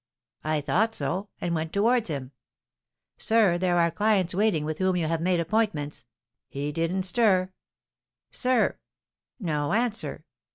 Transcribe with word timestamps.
"I 0.43 0.61
thought 0.61 0.95
so, 0.95 1.29
and 1.39 1.53
went 1.53 1.71
towards 1.71 2.09
him: 2.09 2.31
'Sir, 3.19 3.59
there 3.59 3.77
are 3.77 3.91
clients 3.91 4.33
waiting 4.33 4.65
with 4.65 4.79
whom 4.79 4.95
you 4.95 5.05
have 5.05 5.21
made 5.21 5.39
appointments.' 5.39 6.05
He 6.49 6.71
didn't 6.71 7.03
stir. 7.03 7.53
'Sir!' 8.31 8.79
No 9.39 9.73
answer. 9.73 10.25